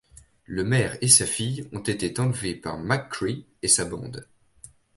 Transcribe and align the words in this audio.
Le 0.45 0.63
maire 0.63 0.97
et 1.01 1.07
sa 1.07 1.27
fille 1.27 1.69
ont 1.73 1.79
été 1.81 2.19
enlevés 2.19 2.55
par 2.55 2.79
McCree 2.79 3.45
et 3.61 3.67
sa 3.67 3.85
bande. 3.85 4.27